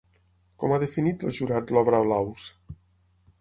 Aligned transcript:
Com 0.63 0.71
ha 0.71 0.79
definit 0.83 1.25
el 1.27 1.35
jurat 1.41 1.75
l'obra 1.77 2.01
Blaus? 2.09 2.49